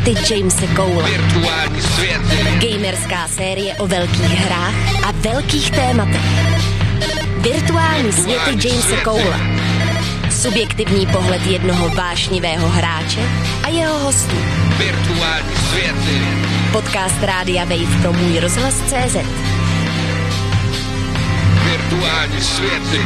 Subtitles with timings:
[0.00, 1.10] světy Jamese Cole.
[1.10, 2.68] Virtuální světy.
[2.68, 4.74] Gamerská série o velkých hrách
[5.04, 6.20] a velkých tématech.
[7.36, 9.40] Virtuální světy Jamese Cole.
[10.30, 13.20] Subjektivní pohled jednoho vášnivého hráče
[13.62, 14.36] a jeho hostů.
[14.78, 16.20] Virtuální světy.
[16.72, 19.16] Podcast Rádia Wave pro můj rozhlas CZ.
[21.64, 23.00] Virtuální světy.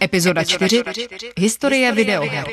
[0.00, 0.82] Epizoda 4.
[1.36, 2.44] Historie videoher.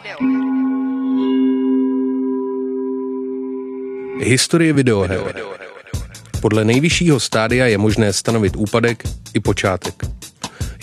[4.20, 5.36] Historie videoher.
[6.42, 9.04] Podle nejvyššího stádia je možné stanovit úpadek
[9.34, 10.04] i počátek.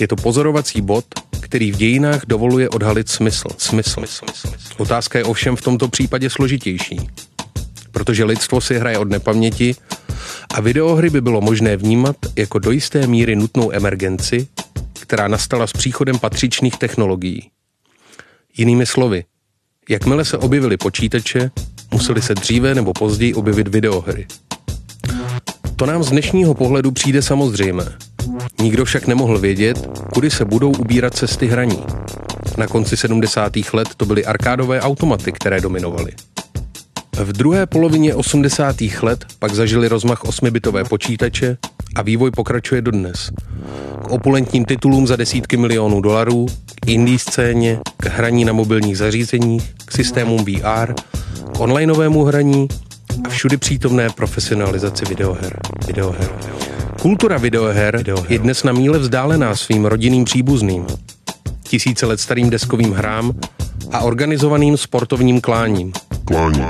[0.00, 1.04] Je to pozorovací bod,
[1.40, 3.48] který v dějinách dovoluje odhalit smysl.
[3.58, 4.02] Smysl.
[4.78, 7.10] Otázka je ovšem v tomto případě složitější.
[7.90, 9.74] Protože lidstvo si hraje od nepaměti
[10.54, 14.48] a videohry by bylo možné vnímat jako do jisté míry nutnou emergenci,
[15.10, 17.50] která nastala s příchodem patřičných technologií.
[18.56, 19.24] Jinými slovy,
[19.88, 21.50] jakmile se objevily počítače,
[21.90, 24.26] museli se dříve nebo později objevit videohry.
[25.76, 27.96] To nám z dnešního pohledu přijde samozřejmé.
[28.60, 31.82] Nikdo však nemohl vědět, kudy se budou ubírat cesty hraní.
[32.56, 33.52] Na konci 70.
[33.72, 36.12] let to byly arkádové automaty, které dominovaly.
[37.12, 38.76] V druhé polovině 80.
[39.02, 41.56] let pak zažili rozmach 8-bitové počítače
[41.94, 43.30] a vývoj pokračuje dodnes.
[44.04, 49.74] K opulentním titulům za desítky milionů dolarů, k indie scéně, k hraní na mobilních zařízeních,
[49.84, 50.94] k systémům VR,
[51.54, 52.68] k onlineovému hraní
[53.24, 55.60] a všudy přítomné profesionalizaci videoher.
[55.86, 56.30] videoher.
[57.02, 60.86] Kultura videoher je dnes na míle vzdálená svým rodinným příbuzným,
[61.62, 63.32] tisíce let starým deskovým hrám
[63.92, 65.92] a organizovaným sportovním kláním.
[66.24, 66.64] Klání.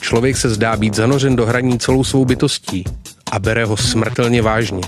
[0.00, 2.84] Člověk se zdá být zanořen do hraní celou svou bytostí
[3.36, 4.80] a bere ho smrtelně vážně.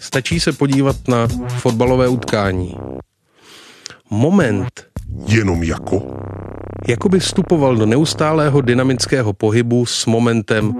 [0.00, 2.74] Stačí se podívat na fotbalové utkání.
[4.10, 4.86] Moment.
[5.26, 6.02] Jenom jako?
[6.88, 10.74] Jako by vstupoval do neustálého dynamického pohybu s momentem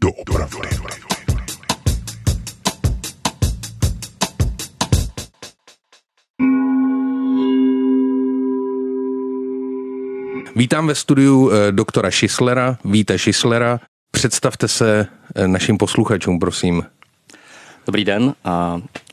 [0.00, 0.68] do opravdy.
[10.56, 13.80] Vítám ve studiu eh, doktora Šislera, Víte Šislera.
[14.22, 16.84] Představte se eh, našim posluchačům, prosím.
[17.86, 18.34] Dobrý den,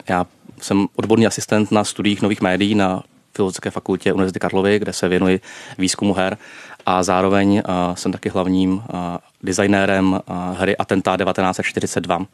[0.10, 0.26] já
[0.62, 3.04] jsem odborný asistent na studiích nových médií na
[3.36, 5.40] Filozofické fakultě Univerzity Karlovy, kde se věnuji
[5.78, 6.38] výzkumu her
[6.86, 7.62] a zároveň eh,
[7.94, 8.84] jsem taky hlavním
[9.44, 10.20] designérem
[10.58, 12.26] hry Atentá 1942,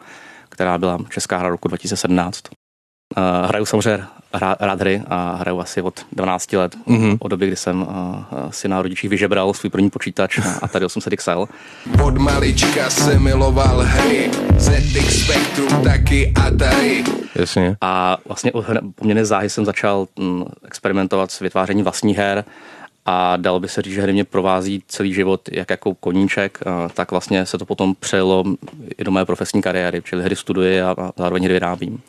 [0.49, 2.43] která byla česká hra roku 2017.
[3.17, 4.03] Uh, hraju samozřejmě
[4.33, 7.17] rád, rád hry a hraju asi od 12 let, mm-hmm.
[7.19, 7.87] od doby, kdy jsem uh,
[8.49, 11.47] si na rodičích vyžebral svůj první počítač a tady 800 XL.
[12.03, 17.03] Od malička se miloval hry, ZX Spectrum taky Atari.
[17.35, 17.77] Jasně.
[17.81, 18.51] A vlastně
[18.95, 22.45] poměrně záhy jsem začal um, experimentovat s vytvářením vlastních her
[23.05, 26.59] a dalo by se říct, že hry mě provází celý život jak jako koníček,
[26.93, 28.43] tak vlastně se to potom přejelo
[28.97, 31.99] i do mé profesní kariéry, čili hry studuji a zároveň hry vyrábím.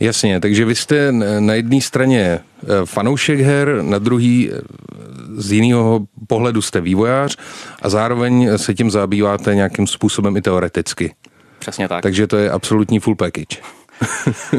[0.00, 2.40] Jasně, takže vy jste na jedné straně e,
[2.84, 4.60] fanoušek her, na druhý e,
[5.36, 7.36] z jiného pohledu jste vývojář
[7.82, 11.14] a zároveň se tím zabýváte nějakým způsobem i teoreticky.
[11.58, 12.02] Přesně tak.
[12.02, 13.56] Takže to je absolutní full package.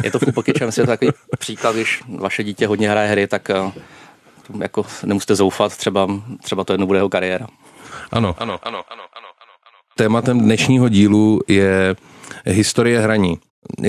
[0.03, 3.49] je to full package, myslím, že takový příklad, když vaše dítě hodně hraje hry, tak
[3.49, 3.55] e,
[4.61, 6.07] jako nemusíte zoufat, třeba,
[6.43, 7.47] třeba to jedno bude jeho kariéra.
[8.11, 9.49] Ano, ano, ano, ano, ano, ano.
[9.95, 11.95] Tématem dnešního dílu je
[12.45, 13.39] historie hraní.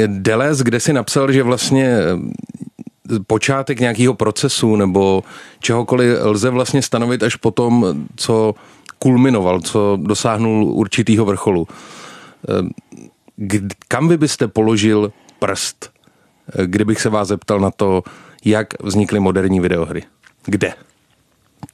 [0.07, 5.25] Deleuze, kde si napsal, že vlastně eh, počátek nějakého procesu nebo
[5.61, 8.55] čehokoliv lze vlastně stanovit až potom, co
[8.99, 11.69] kulminoval, co dosáhnul určitýho vrcholu.
[12.49, 18.03] Eh, kam vy byste položil prst, eh, kdybych se vás zeptal na to,
[18.45, 20.03] jak vznikly moderní videohry?
[20.45, 20.75] Kde?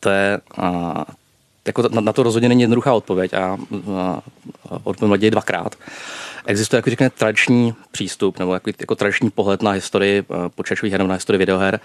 [0.00, 1.04] To je, a,
[1.66, 3.58] jako na, na to rozhodně není jednoduchá odpověď a,
[3.96, 4.22] a
[4.84, 5.74] odpovím dvakrát.
[6.46, 10.24] Existuje, jako řekne, tradiční přístup nebo jako, jako tradiční pohled na historii
[10.54, 11.80] počítačových her, na historii videoher,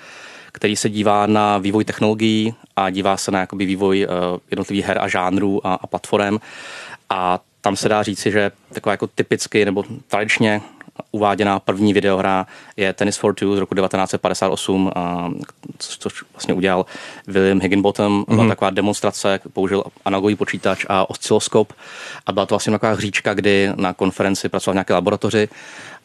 [0.52, 4.98] který se dívá na vývoj technologií a dívá se na jakoby, vývoj uh, jednotlivých her
[5.02, 6.38] a žánrů a, a platform.
[7.10, 10.62] A tam se dá říci, že taková jako typicky nebo tradičně
[11.12, 12.46] uváděná první videohra
[12.78, 14.92] je Tennis for Two z roku 1958,
[15.78, 16.86] což, což vlastně udělal
[17.28, 18.26] William Higginbottom.
[18.28, 18.50] Byla mm-hmm.
[18.50, 21.74] taková demonstrace, použil analogový počítač a osciloskop
[22.26, 25.50] a byla to vlastně taková hříčka, kdy na konferenci pracoval v nějaké laboratoři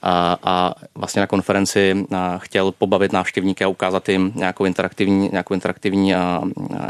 [0.03, 2.07] a, a vlastně na konferenci
[2.39, 6.43] chtěl pobavit návštěvníky a ukázat jim nějakou interaktivní, nějakou interaktivní, a,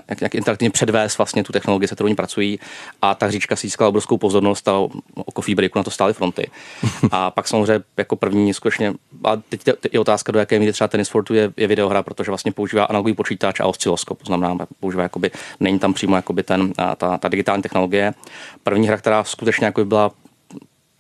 [0.09, 2.61] jak, jak interaktivně předvést vlastně tu technologii, se kterou oni pracují
[3.03, 6.51] a ta hříčka si získala obrovskou pozornost a o coffee breaku na to stály fronty.
[7.11, 8.93] A pak samozřejmě jako první skutečně,
[9.25, 9.61] a teď,
[9.93, 13.15] je otázka, do jaké míry třeba Tennis Fortu je, je videohra, protože vlastně používá analogový
[13.15, 15.31] počítač a osciloskop, to znamená, používá jakoby,
[15.61, 18.15] není tam přímo jakoby ten, ta, ta digitální technologie.
[18.63, 20.11] První hra, která skutečně jako byla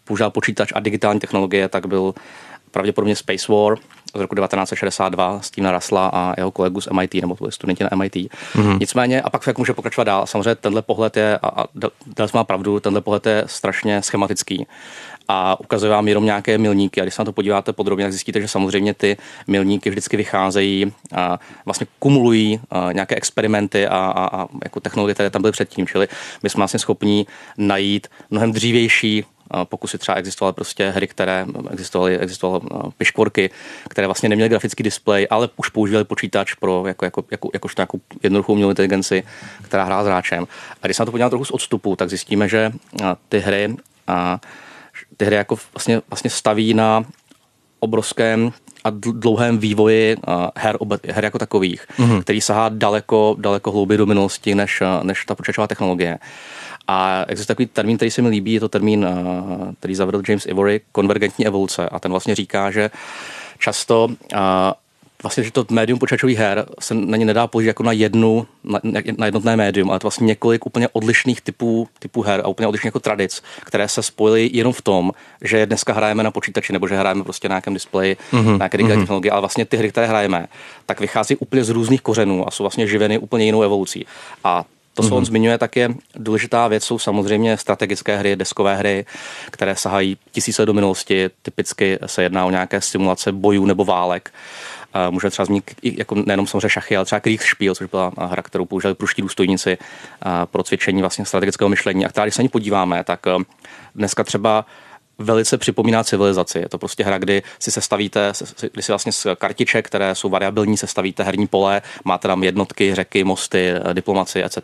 [0.07, 2.15] používal počítač a digitální technologie, tak byl
[2.71, 3.77] pravděpodobně Space War
[4.15, 7.91] z roku 1962 s tím narasla a jeho kolegu z MIT, nebo byli studenti na
[7.95, 8.15] MIT.
[8.15, 8.79] Mm-hmm.
[8.81, 10.27] Nicméně, a pak jak může pokračovat dál.
[10.27, 11.65] Samozřejmě tenhle pohled je, a, a
[12.17, 14.67] Dels má pravdu, tenhle pohled je strašně schematický
[15.29, 17.01] a ukazuje vám jenom nějaké milníky.
[17.01, 19.17] A když se na to podíváte podrobně, tak zjistíte, že samozřejmě ty
[19.47, 25.31] milníky vždycky vycházejí a vlastně kumulují a nějaké experimenty a, a, a jako technologie, které
[25.31, 25.87] tam byly předtím.
[25.87, 26.09] Čili
[26.43, 27.27] my jsme vlastně schopni
[27.59, 29.25] najít mnohem dřívější
[29.65, 32.61] pokusy třeba existovaly prostě hry, které existovaly, existovaly
[32.99, 33.51] piškvorky,
[33.89, 38.01] které vlastně neměly grafický displej, ale už používali počítač pro jako, jako, jako, jakožto nějakou
[38.23, 39.23] jednoduchou umělou inteligenci,
[39.63, 40.47] která hrá s hráčem.
[40.83, 42.73] A když se na to podíváme trochu z odstupu, tak zjistíme, že
[43.29, 43.77] ty hry
[45.17, 47.05] ty hry jako vlastně, vlastně staví na
[47.81, 48.53] obrovském
[48.87, 50.17] a dlouhém vývoji
[50.57, 52.21] her, her jako takových, mm-hmm.
[52.23, 56.19] který sahá daleko, daleko hlouběji do minulosti než, než ta počítačová technologie.
[56.89, 59.07] A existuje takový termín, který se mi líbí, je to termín,
[59.79, 61.89] který zavedl James Ivory, konvergentní evoluce.
[61.89, 62.91] A ten vlastně říká, že
[63.59, 64.09] často
[65.27, 68.81] vlastně, že to médium počítačových her se na ně nedá použít jako na jednu, na,
[69.19, 72.89] na jednotné médium, ale to vlastně několik úplně odlišných typů, typů her a úplně odlišných
[72.89, 75.13] jako tradic, které se spojily jenom v tom,
[75.43, 78.45] že dneska hrajeme na počítači nebo že hrajeme prostě na nějakém displeji, mm-hmm.
[78.45, 79.05] na nějaké digitální mm-hmm.
[79.05, 80.47] technologie, ale vlastně ty hry, které hrajeme,
[80.87, 84.07] tak vychází úplně z různých kořenů a jsou vlastně živeny úplně jinou evolucí.
[84.45, 84.65] A
[84.97, 85.13] to, co mm-hmm.
[85.13, 85.27] on mhm.
[85.27, 89.05] zmiňuje, tak je důležitá věc, jsou samozřejmě strategické hry, deskové hry,
[89.51, 91.31] které sahají tisíce do minulosti.
[91.43, 94.33] Typicky se jedná o nějaké simulace bojů nebo válek.
[95.11, 98.95] Může třeba zmínit jako nejenom samozřejmě šachy, ale třeba Kriegsspiel, což byla hra, kterou používali
[98.95, 99.79] pruští důstojníci
[100.45, 102.07] pro cvičení vlastně strategického myšlení.
[102.07, 103.21] A která, když se ní podíváme, tak
[103.95, 104.67] dneska třeba
[105.19, 106.59] velice připomíná civilizaci.
[106.59, 108.33] Je to prostě hra, kdy si sestavíte,
[108.73, 113.25] kdy si vlastně z kartiček, které jsou variabilní, sestavíte herní pole, máte tam jednotky, řeky,
[113.25, 114.59] mosty, diplomaci, etc.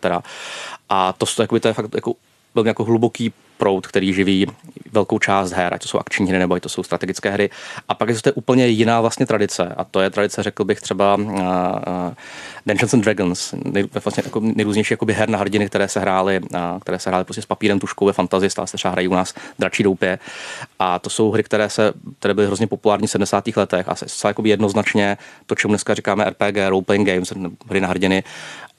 [0.89, 2.13] A to, to, to je fakt jako
[2.53, 4.47] byl jako hluboký proud, který živí
[4.91, 7.49] velkou část her, ať to jsou akční hry nebo ať to jsou strategické hry.
[7.89, 11.31] A pak existuje úplně jiná vlastně tradice a to je tradice, řekl bych třeba uh,
[12.65, 16.79] Dungeons and Dragons, nej, vlastně jako nejrůznější jakoby her na hrdiny, které se hrály, uh,
[16.81, 19.33] které se hrály prostě s papírem, tuškou ve fantazii, stále se třeba hrají u nás
[19.59, 20.19] dračí doupě.
[20.79, 23.47] A to jsou hry, které se, které byly hrozně populární v 70.
[23.55, 27.33] letech a se jakoby jednoznačně to, čemu dneska říkáme RPG, role-playing games,
[27.69, 28.23] hry na hrdiny,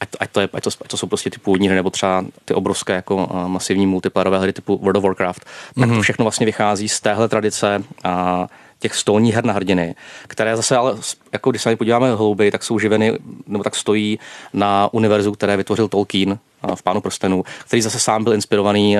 [0.04, 2.24] ať, ať, to je, ať, to, ať to jsou prostě ty původní hry, nebo třeba
[2.44, 5.88] ty obrovské jako uh, masivní multiplayerové hry typu World of Warcraft, tak mm-hmm.
[5.88, 6.02] to mhm.
[6.02, 8.46] všechno vlastně vychází z téhle tradice a
[8.78, 9.94] těch stolních her na hrdiny,
[10.26, 10.96] které zase ale,
[11.32, 14.18] jako když se na podíváme hlouběji, tak jsou živeny, nebo tak stojí
[14.52, 16.38] na univerzu, které vytvořil Tolkien
[16.74, 18.98] v Pánu prstenů, který zase sám byl inspirovaný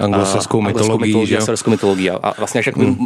[0.00, 2.10] anglosaskou mytologií, mytologií, mytologií.
[2.10, 2.96] A vlastně, jak mm.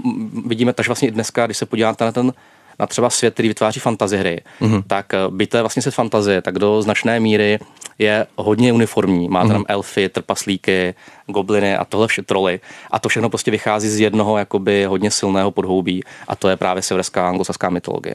[0.46, 2.32] vidíme, takže vlastně dneska, když se podíváte na ten
[2.78, 4.82] na třeba svět, který vytváří fantasy hry, mm-hmm.
[4.86, 7.58] tak eh, by to je vlastně svět fantazie, tak do značné míry
[7.98, 9.28] je hodně uniformní.
[9.28, 9.52] Máte mm-hmm.
[9.52, 10.94] tam elfy, trpaslíky,
[11.26, 12.60] gobliny a tohle vše troly.
[12.90, 16.82] A to všechno prostě vychází z jednoho jakoby hodně silného podhoubí a to je právě
[16.82, 18.14] severská anglosaská mytologie.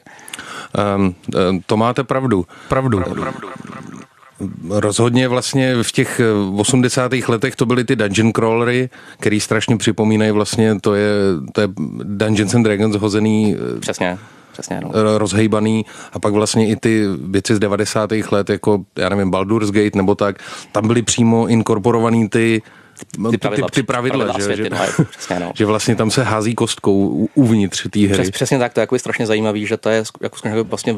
[0.98, 1.16] Um,
[1.66, 2.46] to máte pravdu.
[2.70, 2.98] Pravdu.
[2.98, 3.98] pravdu, pravdu, pravdu.
[4.70, 6.22] Rozhodně vlastně v těch
[6.58, 7.14] 80.
[7.14, 8.90] Eh, letech to byly ty dungeon crawlery,
[9.20, 11.10] který strašně připomínají vlastně, to je,
[11.54, 11.68] to je
[12.04, 14.18] Dungeons and Dragons hozený Přesně
[14.58, 15.18] Přesně, no.
[15.18, 18.12] rozhejbaný a pak vlastně i ty věci z 90.
[18.32, 20.40] let, jako já nevím, Baldur's Gate nebo tak,
[20.72, 22.62] tam byly přímo inkorporovaný ty
[23.32, 25.52] ty pravidla, ty, ty pravidla, pravidla že, světy, že, no, přesně, no.
[25.56, 28.14] že vlastně tam se hází kostkou uvnitř té hry.
[28.14, 30.96] Přes, přesně tak, to je jako strašně zajímavý, že to je jako, vlastně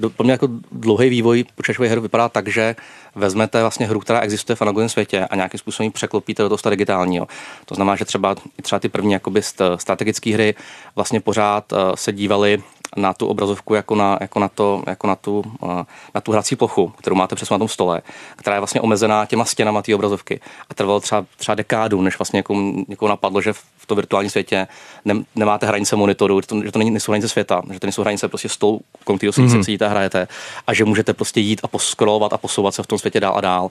[0.00, 2.76] do, pro mě jako dlouhý vývoj počítačové hry vypadá tak, že
[3.14, 7.28] vezmete vlastně hru, která existuje v analogovém světě a nějakým způsobem překlopíte do toho digitálního.
[7.64, 9.42] To znamená, že třeba, třeba ty první jakoby
[9.76, 10.54] strategické hry
[10.96, 12.62] vlastně pořád uh, se dívaly
[12.96, 15.84] na tu obrazovku jako na, jako na, to, jako na, tu, eh,
[16.14, 18.02] na tu hrací plochu, kterou máte přesně na tom stole,
[18.36, 20.40] která je vlastně omezená těma stěnama té obrazovky.
[20.70, 24.66] A trvalo třeba, třeba dekádu, než vlastně někomu, někomu napadlo, že v tom virtuálním světě
[25.04, 28.02] ne, nemáte hranice monitoru, že to, že to není, nejsou hranice světa, že to nejsou
[28.02, 29.62] hranice prostě stolu, kolem kterého mm-hmm.
[29.62, 30.28] sedíte a hrajete
[30.66, 33.40] a že můžete prostě jít a poskrolovat a posouvat se v tom světě dál a
[33.40, 33.68] dál.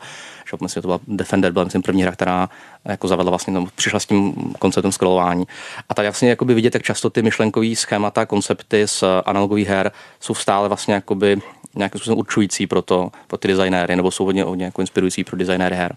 [0.57, 2.49] Že myslím, že to byla Defender, byla myslím první hra, která
[2.85, 5.47] jako zavedla vlastně, no, přišla s tím konceptem scrollování.
[5.89, 10.35] A tady vlastně jakoby vidět, jak často ty myšlenkové schémata, koncepty z analogových her jsou
[10.35, 11.39] stále vlastně jakoby
[11.75, 15.37] nějakým způsobem určující pro, to, pro ty designéry, nebo jsou hodně, hodně jako inspirující pro
[15.37, 15.95] designéry her.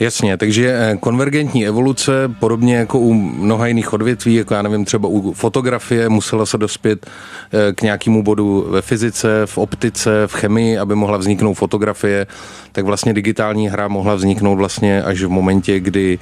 [0.00, 5.08] Jasně, takže eh, konvergentní evoluce, podobně jako u mnoha jiných odvětví, jako já nevím, třeba
[5.08, 10.78] u fotografie, musela se dospět eh, k nějakému bodu ve fyzice, v optice, v chemii,
[10.78, 12.26] aby mohla vzniknout fotografie,
[12.72, 16.18] tak vlastně digitální hra mohla vzniknout vlastně až v momentě, kdy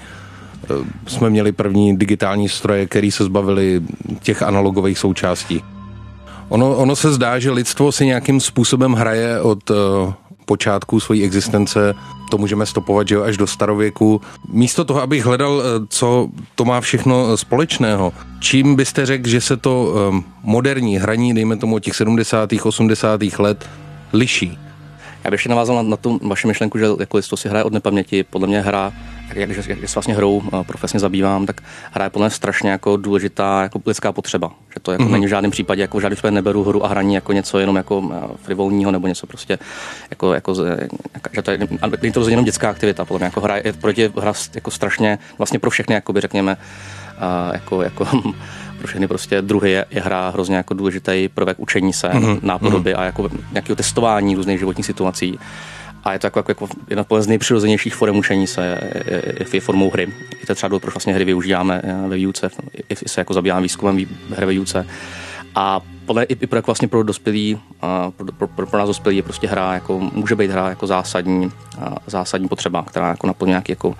[0.64, 0.66] eh,
[1.06, 3.80] jsme měli první digitální stroje, které se zbavili
[4.22, 5.62] těch analogových součástí.
[6.48, 9.70] Ono, ono se zdá, že lidstvo si nějakým způsobem hraje od
[10.44, 11.94] počátku své existence,
[12.30, 14.20] to můžeme stopovat že jo, až do starověku.
[14.48, 19.56] Místo toho, abych hledal, eh, co to má všechno společného, čím byste řekl, že se
[19.56, 22.50] to um, moderní hraní, dejme tomu od těch 70.
[22.62, 23.20] 80.
[23.38, 23.68] let,
[24.12, 24.58] liší?
[25.24, 27.72] Já bych ještě navázal na, na tu vaši myšlenku, že jako to si hraje od
[27.72, 28.24] nepaměti.
[28.24, 28.92] Podle mě hra,
[29.36, 31.60] jak, jak, jak se vlastně hrou uh, profesně zabývám, tak
[31.92, 34.50] hra je podle mě strašně jako důležitá jako lidská potřeba.
[34.74, 35.10] Že to jako mm-hmm.
[35.10, 37.76] není v žádném případě, jako v žádném případě neberu hru a hraní jako něco jenom
[37.76, 39.58] jako uh, frivolního nebo něco prostě,
[40.10, 40.54] jako, jako,
[41.32, 41.58] že to je,
[42.02, 45.18] není to rozhodně jenom dětská aktivita, podle mě jako hra je proti hra jako strašně,
[45.38, 48.04] vlastně pro všechny, jakoby řekněme, uh, jako, jako
[48.78, 52.38] pro všechny prostě druhy je, je hra hrozně jako důležitý prvek učení se, mm-hmm.
[52.42, 53.00] nápodoby mm-hmm.
[53.00, 55.38] a jako nějakého testování různých životních situací.
[56.04, 59.60] A je to jako, jako, jako jedna z nejpřirozenějších forem učení se je, je, je
[59.60, 60.08] formou hry.
[60.40, 62.50] Je to třeba důvod, proč vlastně hry využíváme eh, ve výuce,
[62.88, 64.86] i, i se jako zabýváme výzkumem hry ve výuce.
[65.54, 65.80] A
[66.12, 67.58] podle i, i pro, jako vlastně pro dospělí,
[68.16, 71.50] pro, pro, pro, nás dospělí je prostě hra, jako, může být hra jako zásadní,
[72.06, 73.94] zásadní potřeba, která jako naplňuje nějaký jako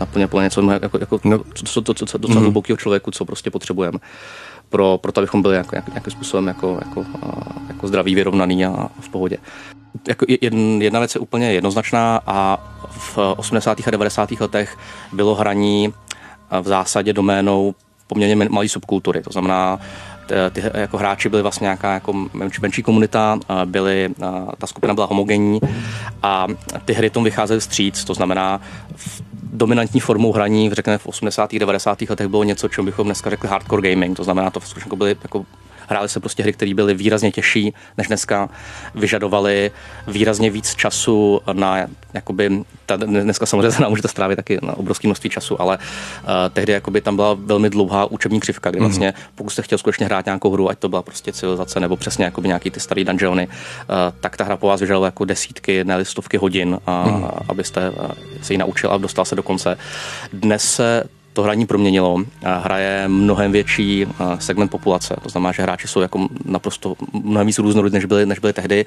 [0.00, 1.40] naplně plně něco jako, jako no.
[1.54, 2.44] co, to, co, co, docela mm.
[2.44, 3.98] hlubokého člověku, co prostě potřebujeme
[4.68, 7.06] pro, pro to, abychom byli jako, jak, nějakým způsobem jako, jako,
[7.68, 9.36] jako zdraví, vyrovnaný a v pohodě.
[10.08, 10.26] Jako
[10.78, 13.78] jedna věc je úplně jednoznačná a v 80.
[13.86, 14.30] a 90.
[14.40, 14.78] letech
[15.12, 15.94] bylo hraní
[16.62, 17.74] v zásadě doménou
[18.08, 19.22] poměrně malé subkultury.
[19.22, 19.78] To znamená,
[20.50, 24.08] ty jako hráči byli vlastně nějaká jako menší, menší komunita, byly,
[24.58, 25.60] ta skupina byla homogenní
[26.22, 26.46] a
[26.84, 28.60] ty hry tomu vycházely vstříc, to znamená
[28.96, 31.54] v dominantní formou hraní, řekněme v 80.
[31.54, 32.02] 90.
[32.10, 35.44] letech bylo něco, čemu bychom dneska řekli hardcore gaming, to znamená to skutečně byly jako
[35.88, 38.48] hrály se prostě hry, které byly výrazně těžší než dneska,
[38.94, 39.70] vyžadovaly
[40.06, 45.08] výrazně víc času na, jakoby, ta, dneska samozřejmě se nám můžete strávit taky na obrovské
[45.08, 48.88] množství času, ale uh, tehdy jakoby tam byla velmi dlouhá učební křivka, kdy mhm.
[48.88, 52.24] vlastně, pokud jste chtěl skutečně hrát nějakou hru, ať to byla prostě civilizace nebo přesně
[52.24, 53.54] jakoby nějaký ty starý dungeony, uh,
[54.20, 57.24] tak ta hra po vás vyžadovala jako desítky, ne stovky hodin, uh, mm.
[57.48, 58.10] abyste uh,
[58.42, 59.78] se ji naučil a dostal se do konce.
[60.32, 61.04] Dnes se
[61.38, 62.24] to hraní proměnilo.
[62.42, 64.06] Hraje mnohem větší
[64.38, 65.16] segment populace.
[65.22, 68.84] To znamená, že hráči jsou jako naprosto mnohem víc různorodí, než byly, než byly tehdy.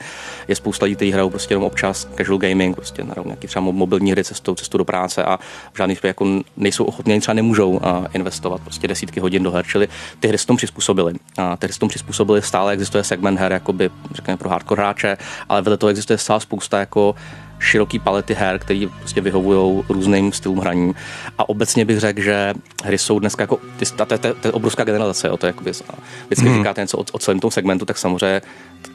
[0.48, 4.12] Je spousta lidí, kteří hrajou prostě jenom občas casual gaming, prostě hrajou nějaký třeba mobilní
[4.12, 5.38] hry cestou, cestou do práce a
[5.74, 6.25] v žádný případě jako
[6.58, 7.79] nejsou ochotní, třeba nemůžou
[8.13, 9.65] investovat prostě desítky hodin do her.
[9.65, 9.88] Čili
[10.20, 11.13] ty hry se tomu přizpůsobily.
[11.38, 15.17] A ty hry se tomu přizpůsobily, stále existuje segment her, jakoby, řekněme, pro hardcore hráče,
[15.50, 17.15] ale vedle toho existuje stále spousta jako
[17.62, 20.94] široký palety her, které prostě vyhovují různým stylům hraní.
[21.38, 22.53] A obecně bych řekl, že
[22.84, 25.63] hry jsou dneska jako, ty, ta, ta, ta, ta obrovská generalizace, jo, to je jako
[25.63, 25.84] věc.
[26.25, 26.58] Vždycky hmm.
[26.58, 28.41] říkáte něco o, o celém tom segmentu, tak samozřejmě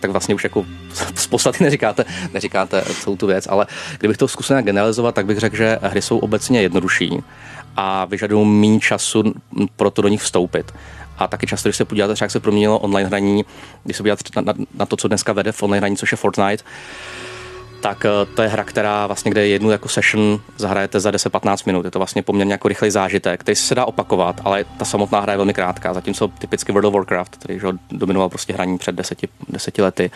[0.01, 0.67] tak vlastně už jako
[1.15, 3.67] z podstaty neříkáte, neříkáte celou tu věc, ale
[3.99, 7.23] kdybych to zkusil generalizovat, tak bych řekl, že hry jsou obecně jednodušší
[7.77, 9.23] a vyžadují méně času
[9.77, 10.75] pro to do nich vstoupit.
[11.19, 13.45] A taky často, když se podíváte, jak se proměnilo online hraní,
[13.85, 16.17] když se podíváte na, na, na to, co dneska vede v online hraní, což je
[16.17, 16.65] Fortnite,
[17.87, 21.85] tak eh, to je hra, která vlastně, kde jednu jako session zahrajete za 10-15 minut.
[21.85, 25.33] Je to vlastně poměrně jako rychlej zážitek, který se dá opakovat, ale ta samotná hra
[25.33, 25.95] je velmi krátká.
[25.95, 30.11] Zatímco typicky World of Warcraft, který že dominoval prostě hraní před deseti, deseti lety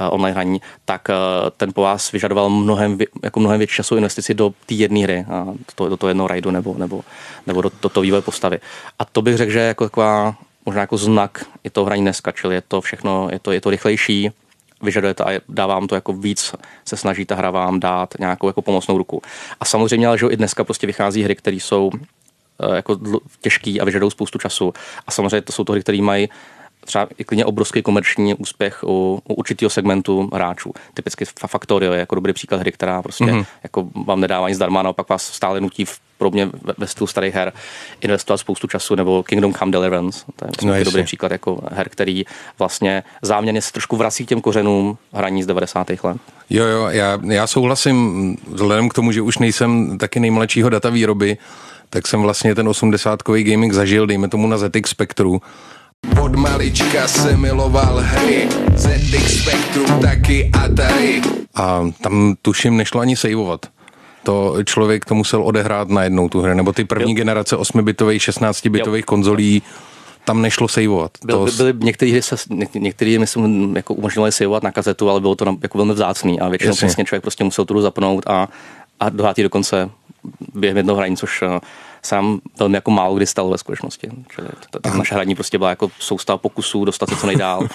[0.00, 4.34] uh, online hraní, tak uh, ten po vás vyžadoval mnohem, jako mnohem větší času investici
[4.34, 7.04] do té jedné hry, uh, do, do toho jednoho rajdu nebo, nebo,
[7.46, 8.58] nebo do, do toho vývoje postavy.
[8.98, 10.34] A to bych řekl, že je jako taková
[10.66, 13.70] možná jako znak i toho hraní dneska, čili je to všechno, je to, je to
[13.70, 14.30] rychlejší,
[14.84, 18.98] vyžadujete a dávám to jako víc, se snaží ta hra vám dát nějakou jako pomocnou
[18.98, 19.22] ruku.
[19.60, 21.90] A samozřejmě, ale že i dneska prostě vychází hry, které jsou
[22.62, 22.98] eh, jako
[23.40, 24.74] těžký a vyžadují spoustu času.
[25.06, 26.28] A samozřejmě to jsou to hry, které mají
[26.84, 30.72] třeba i klidně obrovský komerční úspěch u, u určitého segmentu hráčů.
[30.94, 33.46] Typicky Factorio je jako dobrý příklad hry, která prostě mm-hmm.
[33.62, 37.52] jako vám nedává nic zdarma, naopak vás stále nutí v podobně ve stylu starých her
[38.00, 42.24] investovat spoustu času, nebo Kingdom Come Deliverance, to je no, dobrý příklad jako her, který
[42.58, 45.90] vlastně záměrně se trošku vrací k těm kořenům hraní z 90.
[45.90, 46.16] let.
[46.50, 51.38] Jo, jo, já, já souhlasím, vzhledem k tomu, že už nejsem taky nejmladšího data výroby,
[51.90, 55.42] tak jsem vlastně ten 80-kový gaming zažil, dejme tomu na ZX Spectru,
[56.24, 61.22] od malička se miloval hry, ZX Spectrum taky Atari.
[61.54, 63.66] A tam tuším nešlo ani saveovat
[64.22, 67.16] to člověk to musel odehrát najednou tu hru, nebo ty první jo.
[67.16, 69.62] generace 8-bitových, 16-bitových konzolí,
[70.24, 71.10] tam nešlo saveovat.
[71.24, 71.52] Byl, to...
[71.56, 72.36] Byly některé hry, se,
[72.74, 76.74] některé myslím, jako umožňovali saveovat na kazetu, ale bylo to jako velmi vzácný a většinou
[76.74, 78.48] přesně člověk prostě musel tu zapnout a
[79.00, 79.90] a a dohrát ji dokonce
[80.54, 81.60] během jednoho hraní, což eh,
[82.06, 84.08] sám velmi jako málo kdy stalo ve skutečnosti.
[84.34, 87.68] Čili to, to, naše hraní prostě byla jako soustava pokusů dostat se co nejdál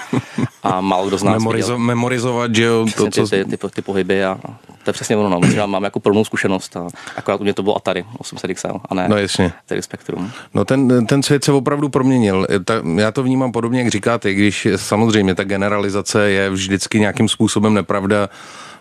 [0.63, 3.27] a málo kdo z nás Memorizo- memorizovat, že jo, to, co...
[3.27, 5.47] ty, ty, ty, ty pohyby a, a to je přesně ono, no.
[5.51, 8.93] Že mám jako plnou zkušenost a akorát u mě to bylo Atari 800 XL a
[8.95, 9.53] ne No jasně.
[9.65, 10.31] tedy Spectrum.
[10.53, 12.47] No ten, ten svět se opravdu proměnil.
[12.65, 17.73] Ta, já to vnímám podobně, jak říkáte, když samozřejmě ta generalizace je vždycky nějakým způsobem
[17.73, 18.29] nepravda,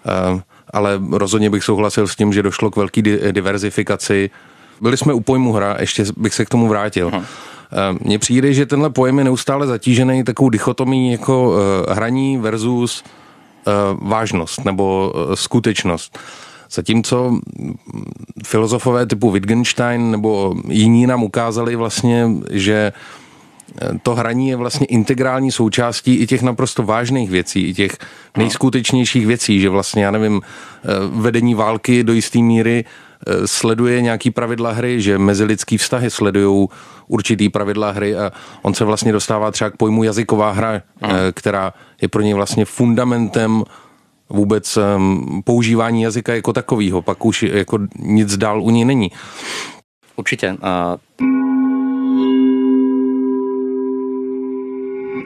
[0.07, 4.31] eh, ale rozhodně bych souhlasil s tím, že došlo k velké di- diverzifikaci.
[4.81, 7.11] Byli jsme u pojmu hra, ještě bych se k tomu vrátil.
[7.15, 7.25] Hm.
[7.73, 13.05] Eh, Mně přijde, že tenhle pojem je neustále zatížený takovou dichotomí jako eh, hraní versus
[13.05, 13.71] eh,
[14.03, 16.19] vážnost nebo skutečnost.
[16.71, 17.41] Zatímco
[18.47, 22.93] filozofové typu Wittgenstein nebo jiní nám ukázali vlastně, že
[24.03, 27.99] to hraní je vlastně integrální součástí i těch naprosto vážných věcí, i těch
[28.37, 30.41] nejskutečnějších věcí, že vlastně, já nevím,
[31.11, 32.85] vedení války do jisté míry
[33.45, 36.69] sleduje nějaký pravidla hry, že mezilidský vztahy sledují
[37.09, 38.33] určitý pravidla hry a
[38.63, 41.73] on se vlastně dostává třeba k pojmu jazyková hra, eh, která
[42.03, 43.65] je pro něj vlastně fundamentem
[44.31, 49.11] vůbec um, používání jazyka jako takového, pak už jako nic dál u něj není.
[50.17, 50.57] Určitě.
[50.63, 50.97] A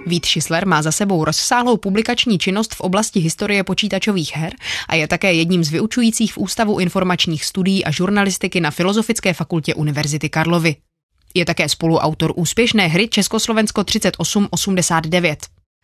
[0.07, 4.53] Vít Schisler má za sebou rozsáhlou publikační činnost v oblasti historie počítačových her
[4.89, 9.75] a je také jedním z vyučujících v Ústavu informačních studií a žurnalistiky na Filozofické fakultě
[9.75, 10.77] Univerzity Karlovy.
[11.35, 15.39] Je také spoluautor úspěšné hry Československo 3889.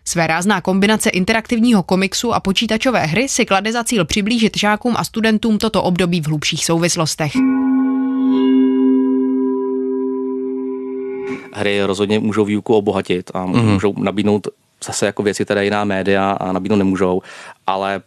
[0.05, 5.05] Své rázná kombinace interaktivního komiksu a počítačové hry si klade za cíl přiblížit žákům a
[5.05, 7.33] studentům toto období v hlubších souvislostech.
[11.53, 13.63] Hry rozhodně můžou výuku obohatit a mm-hmm.
[13.63, 14.49] můžou nabídnout
[14.85, 17.23] zase jako věci, které jiná média a nabídnout nemůžou,
[17.67, 18.03] ale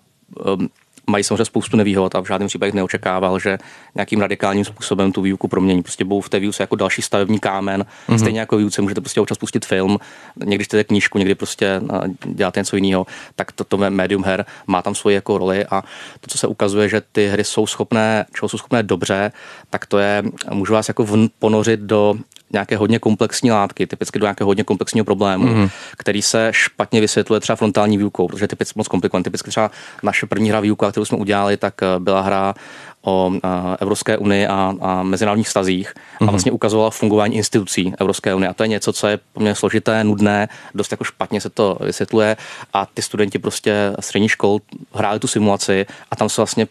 [0.57, 0.69] um,
[1.07, 3.57] mají samozřejmě spoustu nevýhod a v žádném případě neočekával, že
[3.95, 5.83] nějakým radikálním způsobem tu výuku promění.
[5.83, 8.17] Prostě budou v té výuce jako další stavební kámen, mm-hmm.
[8.17, 9.97] stejně jako výuce můžete prostě občas pustit film,
[10.45, 11.81] někdy čtete knížku, někdy prostě
[12.23, 13.05] děláte něco jiného,
[13.35, 15.81] tak toto to médium her má tam svoji jako roli a
[16.21, 19.31] to, co se ukazuje, že ty hry jsou schopné, čeho jsou schopné dobře,
[19.69, 22.15] tak to je, můžu vás jako vn- ponořit do
[22.53, 25.69] nějaké hodně komplexní látky, typicky do nějakého hodně komplexního problému, mm-hmm.
[25.97, 29.23] který se špatně vysvětluje třeba frontální výukou, protože je typicky moc komplikovaný.
[29.23, 29.71] Typicky třeba
[30.03, 32.53] naše první hra výuka, kterou jsme udělali, tak eh, byla hra
[33.01, 36.27] o a, Evropské unii a, a mezinárodních stazích mm-hmm.
[36.27, 38.49] a vlastně ukazovala fungování institucí Evropské unie.
[38.49, 42.37] A to je něco, co je poměrně složité, nudné, dost jako špatně se to vysvětluje
[42.73, 44.59] a ty studenti prostě střední škol
[44.93, 46.67] hráli tu simulaci a tam se vlastně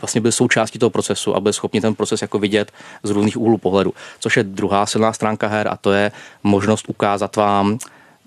[0.00, 3.58] vlastně byli součástí toho procesu a byli schopni ten proces jako vidět z různých úhlů
[3.58, 3.94] pohledu.
[4.20, 7.78] Což je druhá silná stránka her a to je možnost ukázat vám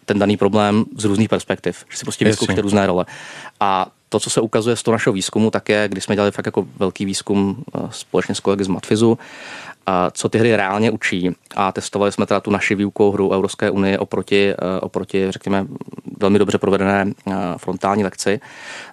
[0.05, 3.05] ten daný problém z různých perspektiv, že si prostě vyzkoušíte různé role.
[3.59, 6.45] A to, co se ukazuje z toho našeho výzkumu, tak je, když jsme dělali fakt
[6.45, 9.17] jako velký výzkum společně s kolegy z Matfizu,
[9.85, 11.31] a co ty hry reálně učí.
[11.55, 15.67] A testovali jsme teda tu naši výukovou hru Evropské unie oproti, oproti, řekněme,
[16.19, 17.05] velmi dobře provedené
[17.57, 18.39] frontální lekci,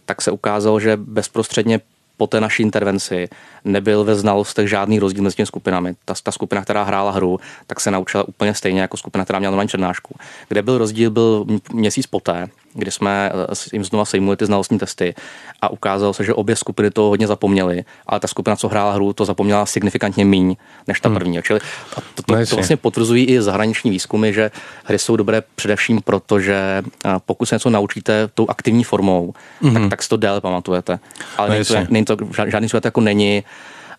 [0.04, 1.80] tak se ukázalo, že bezprostředně
[2.16, 3.28] po té naší intervenci
[3.64, 5.94] nebyl ve znalostech žádný rozdíl mezi těmi skupinami.
[6.04, 9.50] Ta, ta skupina, která hrála hru, tak se naučila úplně stejně jako skupina, která měla
[9.50, 10.14] normální přednášku.
[10.48, 13.30] Kde byl rozdíl, byl měsíc poté, kdy jsme
[13.72, 15.14] jim znova sejmuli ty znalostní testy
[15.62, 19.12] a ukázalo se, že obě skupiny to hodně zapomněly, ale ta skupina, co hrála hru,
[19.12, 20.56] to zapomněla signifikantně míň
[20.86, 21.36] než ta první.
[21.36, 21.42] Hmm.
[21.42, 21.60] Čili
[21.94, 24.50] to, to, to, to vlastně potvrzují i zahraniční výzkumy, že
[24.84, 26.82] hry jsou dobré především proto, že
[27.26, 29.82] pokud se něco naučíte tou aktivní formou, mm-hmm.
[29.82, 30.98] tak, tak si to déle pamatujete.
[31.36, 32.16] Ale no není to, není to,
[32.48, 33.44] žádný svět jako není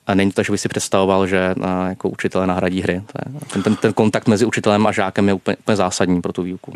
[0.07, 1.55] a není to, že by si představoval, že
[1.89, 3.01] jako učitelé nahradí hry.
[3.53, 6.71] Ten, ten, ten kontakt mezi učitelem a žákem je úplně, úplně zásadní pro tu výuku.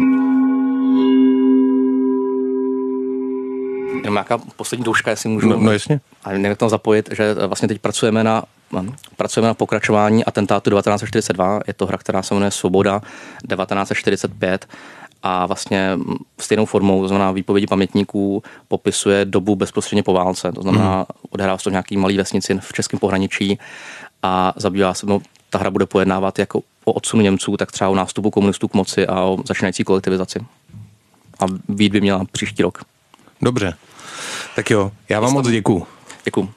[4.02, 5.50] Jenom nějaká poslední douška, jestli můžu.
[5.50, 6.00] No, no jasně.
[6.24, 8.44] A nevím, tam zapojit, že vlastně teď pracujeme na,
[9.18, 11.60] pracujeme na pokračování atentátu 1942.
[11.68, 14.68] Je to hra, která se jmenuje Svoboda 1945
[15.24, 15.98] a vlastně
[16.40, 20.52] stejnou formou, to znamená výpovědi pamětníků, popisuje dobu bezprostředně po válce.
[20.52, 21.06] To znamená, mm.
[21.30, 23.60] odehrává se to nějaký malý vesnici v českém pohraničí
[24.24, 27.96] a zabývá se, no, ta hra bude pojednávat jako o odsunu Němců, tak třeba o
[27.96, 30.40] nástupu komunistů k moci a o začínající kolektivizaci.
[31.40, 32.84] A být by měla příští rok.
[33.42, 33.74] Dobře.
[34.56, 35.88] Tak jo, já vám moc děkuju.
[36.26, 36.54] Děkuju.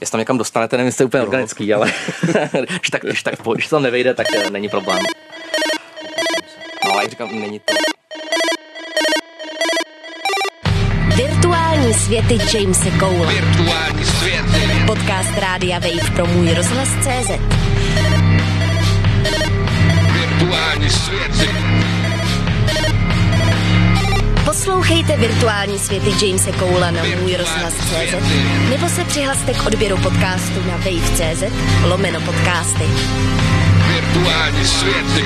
[0.00, 1.26] Jestli tam někam dostanete, nevím, jestli úplně no.
[1.26, 1.92] organický, ale
[2.78, 4.98] když, tak, když, tak, když to tam nevejde, tak není problém.
[6.84, 7.74] No, ale jak říkám, není to.
[11.16, 13.34] Virtuální světy Jamese Cole.
[13.34, 14.82] Virtuální světy.
[14.86, 17.30] Podcast Rádia Wave pro můj rozhlas CZ.
[20.12, 21.77] Virtuální světy.
[24.48, 28.14] Poslouchejte virtuální světy Jamese Coula na můj rozhlas.cz
[28.70, 31.42] nebo se přihlaste k odběru podcastu na wave.cz
[31.84, 32.84] lomeno podcasty.
[33.88, 35.24] Virtuální světy.